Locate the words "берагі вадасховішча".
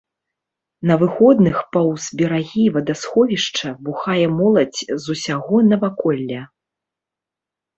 2.21-3.67